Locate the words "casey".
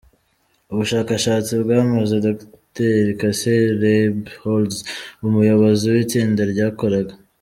3.19-3.61